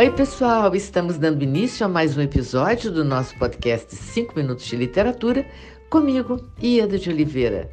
[0.00, 0.74] Oi, pessoal!
[0.74, 5.46] Estamos dando início a mais um episódio do nosso podcast 5 Minutos de Literatura,
[5.90, 7.70] comigo, Ieda de Oliveira.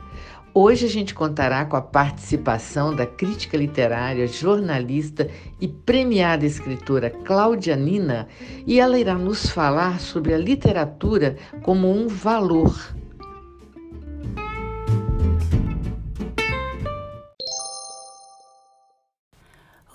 [0.54, 5.30] Hoje a gente contará com a participação da crítica literária, jornalista
[5.62, 8.28] e premiada escritora Cláudia Nina,
[8.66, 12.76] e ela irá nos falar sobre a literatura como um valor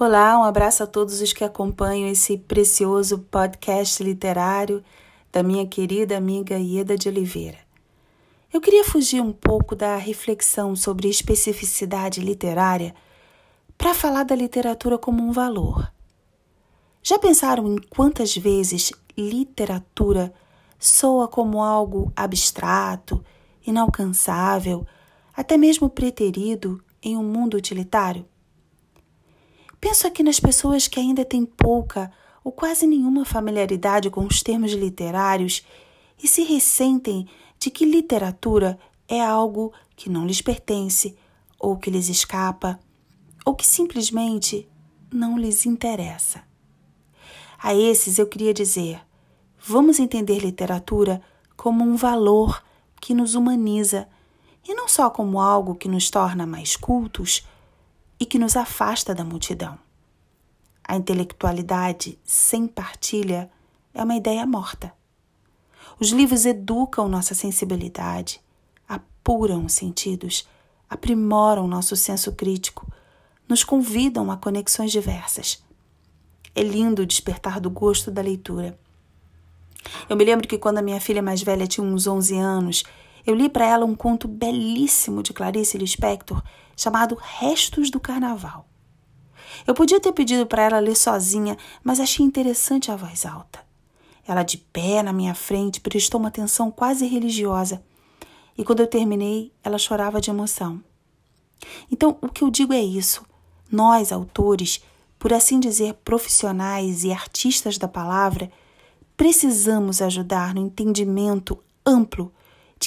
[0.05, 4.83] Olá, um abraço a todos os que acompanham esse precioso podcast literário
[5.31, 7.59] da minha querida amiga Ieda de Oliveira.
[8.53, 12.97] Eu queria fugir um pouco da reflexão sobre especificidade literária
[13.79, 15.89] para falar da literatura como um valor.
[17.01, 20.35] Já pensaram em quantas vezes literatura
[20.81, 23.25] soa como algo abstrato,
[23.65, 24.85] inalcançável,
[25.33, 28.32] até mesmo preterido em um mundo utilitário?
[29.83, 32.09] Penso aqui nas pessoas que ainda têm pouca
[32.45, 35.67] ou quase nenhuma familiaridade com os termos literários
[36.23, 37.27] e se ressentem
[37.59, 41.17] de que literatura é algo que não lhes pertence,
[41.59, 42.79] ou que lhes escapa,
[43.45, 44.69] ou que simplesmente
[45.13, 46.45] não lhes interessa.
[47.61, 49.01] A esses eu queria dizer:
[49.59, 51.21] vamos entender literatura
[51.57, 52.63] como um valor
[53.01, 54.09] que nos humaniza
[54.65, 57.45] e não só como algo que nos torna mais cultos
[58.23, 59.77] e que nos afasta da multidão.
[60.85, 63.51] A intelectualidade sem partilha
[63.93, 64.93] é uma ideia morta.
[65.99, 68.41] Os livros educam nossa sensibilidade,
[68.89, 70.49] apuram os sentidos,
[70.89, 72.87] aprimoram nosso senso crítico,
[73.49, 75.61] nos convidam a conexões diversas.
[76.55, 78.79] É lindo despertar do gosto da leitura.
[80.09, 82.85] Eu me lembro que quando a minha filha mais velha tinha uns 11 anos,
[83.27, 86.43] eu li para ela um conto belíssimo de Clarice Lispector
[86.77, 88.67] chamado Restos do Carnaval.
[89.67, 93.61] Eu podia ter pedido para ela ler sozinha, mas achei interessante a voz alta.
[94.27, 97.83] Ela, de pé na minha frente, prestou uma atenção quase religiosa.
[98.57, 100.83] E quando eu terminei, ela chorava de emoção.
[101.91, 103.25] Então, o que eu digo é isso.
[103.71, 104.83] Nós, autores,
[105.19, 108.51] por assim dizer, profissionais e artistas da palavra,
[109.17, 112.33] precisamos ajudar no entendimento amplo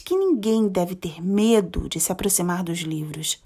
[0.06, 3.44] que ninguém deve ter medo de se aproximar dos livros.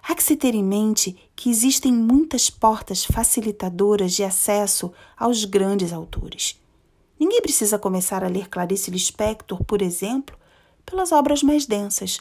[0.00, 5.92] Há que se ter em mente que existem muitas portas facilitadoras de acesso aos grandes
[5.92, 6.58] autores.
[7.18, 10.38] Ninguém precisa começar a ler Clarice Lispector, por exemplo,
[10.86, 12.20] pelas obras mais densas.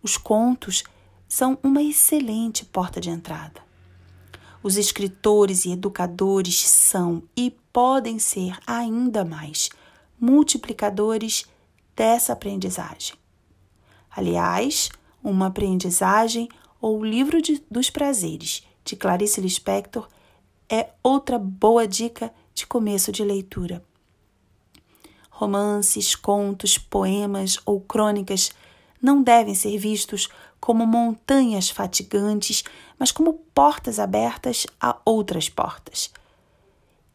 [0.00, 0.84] Os contos
[1.28, 3.60] são uma excelente porta de entrada.
[4.62, 9.70] Os escritores e educadores são e podem ser ainda mais
[10.18, 11.46] multiplicadores
[12.00, 13.14] dessa aprendizagem.
[14.10, 14.88] Aliás,
[15.22, 16.48] uma aprendizagem
[16.80, 20.08] ou o livro de, dos prazeres de Clarice Lispector
[20.66, 23.84] é outra boa dica de começo de leitura.
[25.28, 28.50] Romances, contos, poemas ou crônicas
[29.02, 32.64] não devem ser vistos como montanhas fatigantes,
[32.98, 36.10] mas como portas abertas a outras portas.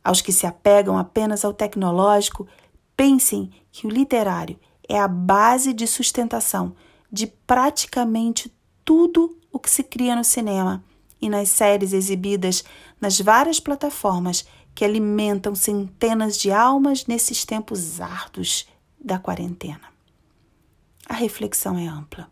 [0.04, 2.48] Aos que se apegam apenas ao tecnológico,
[2.96, 6.76] pensem que o literário é a base de sustentação
[7.12, 8.54] de praticamente
[8.84, 10.84] tudo o que se cria no cinema
[11.22, 12.64] e nas séries exibidas
[13.00, 18.68] nas várias plataformas que alimentam centenas de almas nesses tempos árduos
[19.00, 19.96] da quarentena.
[21.08, 22.30] A reflexão é ampla.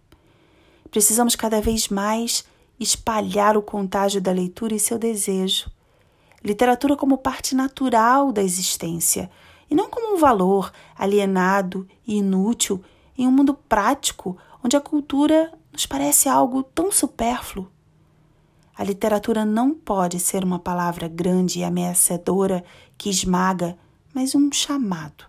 [0.92, 2.44] Precisamos cada vez mais
[2.80, 5.72] espalhar o contágio da leitura e seu desejo.
[6.44, 9.30] Literatura como parte natural da existência
[9.70, 12.84] e não como um valor alienado e inútil
[13.18, 17.68] em um mundo prático onde a cultura nos parece algo tão supérfluo.
[18.76, 22.64] A literatura não pode ser uma palavra grande e ameaçadora
[22.98, 23.78] que esmaga,
[24.14, 25.26] mas um chamado.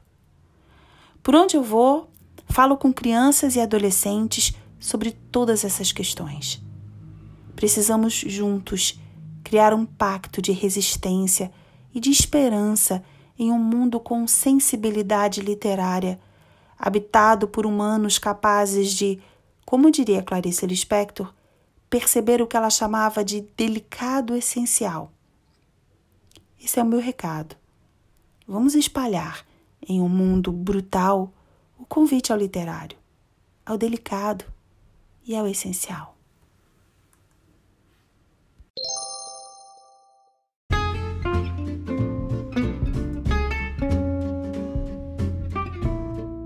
[1.23, 2.11] Por onde eu vou,
[2.47, 6.63] falo com crianças e adolescentes sobre todas essas questões.
[7.57, 8.99] Precisamos juntos
[9.43, 11.53] criar um pacto de resistência
[11.95, 13.03] e de esperança
[13.39, 16.21] em um mundo com sensibilidade literária,
[16.79, 19.21] habitado por humanos capazes de,
[19.65, 21.33] como diria Clarice Lispector,
[21.91, 25.13] perceber o que ela chamava de delicado essencial.
[26.63, 27.57] Esse é o meu recado.
[28.47, 29.45] Vamos espalhar
[29.87, 31.33] em um mundo brutal
[31.79, 32.97] o convite ao literário,
[33.65, 34.45] ao delicado
[35.27, 36.14] e ao essencial.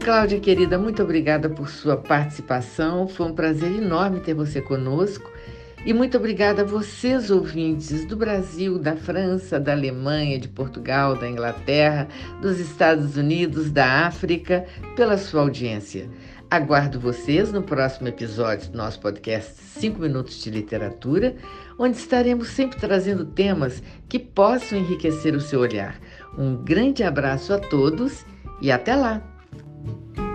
[0.08, 3.06] Cláudia, querida, muito obrigada por sua participação.
[3.06, 5.30] Foi um prazer enorme ter você conosco.
[5.84, 11.28] E muito obrigada a vocês, ouvintes do Brasil, da França, da Alemanha, de Portugal, da
[11.28, 12.08] Inglaterra,
[12.40, 14.64] dos Estados Unidos, da África,
[14.96, 16.08] pela sua audiência.
[16.50, 21.36] Aguardo vocês no próximo episódio do nosso podcast 5 Minutos de Literatura,
[21.78, 26.00] onde estaremos sempre trazendo temas que possam enriquecer o seu olhar.
[26.38, 28.24] Um grande abraço a todos
[28.62, 29.37] e até lá!
[29.84, 30.27] Thank you.